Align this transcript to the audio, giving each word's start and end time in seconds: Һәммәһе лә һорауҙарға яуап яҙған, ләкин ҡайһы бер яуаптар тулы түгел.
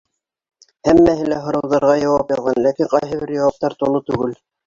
Һәммәһе 0.87 1.27
лә 1.33 1.37
һорауҙарға 1.43 1.91
яуап 2.05 2.33
яҙған, 2.35 2.59
ләкин 2.67 2.91
ҡайһы 2.95 3.21
бер 3.25 3.35
яуаптар 3.37 3.79
тулы 3.83 4.05
түгел. 4.11 4.35